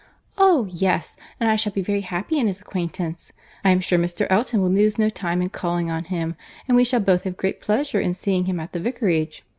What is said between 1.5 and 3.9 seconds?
shall be very happy in his acquaintance. I am